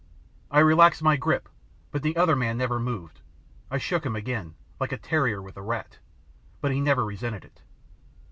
[0.49, 1.47] I relaxed my grip,
[1.91, 3.21] but the other man never moved.
[3.69, 5.99] I shook him again, like a terrier with a rat,
[6.59, 7.61] but he never resented it.